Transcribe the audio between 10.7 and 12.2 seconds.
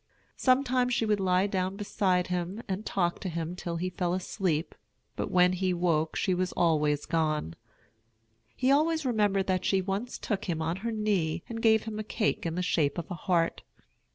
her knee and gave him a